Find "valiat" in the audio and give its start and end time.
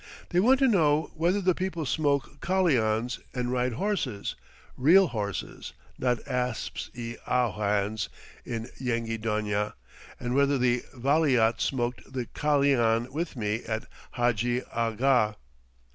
10.95-11.61